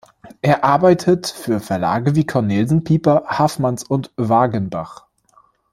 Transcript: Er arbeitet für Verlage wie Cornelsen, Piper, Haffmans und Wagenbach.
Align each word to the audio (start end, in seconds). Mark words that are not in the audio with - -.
Er 0.41 0.63
arbeitet 0.63 1.27
für 1.27 1.59
Verlage 1.59 2.15
wie 2.15 2.25
Cornelsen, 2.25 2.83
Piper, 2.83 3.23
Haffmans 3.27 3.83
und 3.83 4.09
Wagenbach. 4.17 5.05